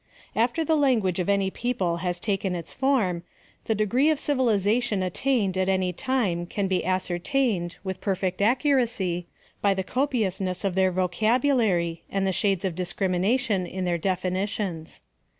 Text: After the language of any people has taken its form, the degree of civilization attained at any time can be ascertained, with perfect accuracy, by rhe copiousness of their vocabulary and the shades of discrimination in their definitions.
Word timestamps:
After 0.35 0.65
the 0.65 0.75
language 0.75 1.19
of 1.19 1.29
any 1.29 1.51
people 1.51 1.97
has 1.97 2.19
taken 2.19 2.55
its 2.55 2.73
form, 2.73 3.21
the 3.65 3.75
degree 3.75 4.09
of 4.09 4.17
civilization 4.17 5.03
attained 5.03 5.55
at 5.59 5.69
any 5.69 5.93
time 5.93 6.47
can 6.47 6.67
be 6.67 6.83
ascertained, 6.83 7.75
with 7.83 8.01
perfect 8.01 8.41
accuracy, 8.41 9.27
by 9.61 9.75
rhe 9.75 9.85
copiousness 9.85 10.65
of 10.65 10.73
their 10.73 10.91
vocabulary 10.91 12.01
and 12.09 12.25
the 12.25 12.33
shades 12.33 12.65
of 12.65 12.73
discrimination 12.73 13.67
in 13.67 13.85
their 13.85 13.99
definitions. 13.99 15.03